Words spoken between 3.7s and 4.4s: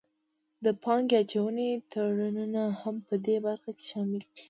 کې شامل دي